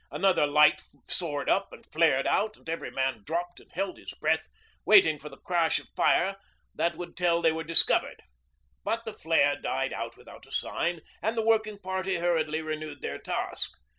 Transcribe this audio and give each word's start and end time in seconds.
Another 0.09 0.47
light 0.47 0.81
soared 1.05 1.47
up 1.47 1.71
and 1.71 1.85
flared 1.85 2.25
out, 2.25 2.57
and 2.57 2.67
every 2.67 2.89
man 2.89 3.21
dropped 3.23 3.59
and 3.59 3.71
held 3.71 3.99
his 3.99 4.15
breath, 4.15 4.47
waiting 4.83 5.19
for 5.19 5.29
the 5.29 5.37
crash 5.37 5.77
of 5.77 5.89
fire 5.95 6.37
that 6.73 6.95
would 6.95 7.15
tell 7.15 7.39
they 7.39 7.51
were 7.51 7.63
discovered. 7.63 8.23
But 8.83 9.05
the 9.05 9.13
flare 9.13 9.57
died 9.57 9.93
out 9.93 10.17
without 10.17 10.47
a 10.47 10.51
sign, 10.51 11.01
and 11.21 11.37
the 11.37 11.45
working 11.45 11.77
party 11.77 12.15
hurriedly 12.15 12.63
renewed 12.63 13.03
their 13.03 13.19
task. 13.19 13.73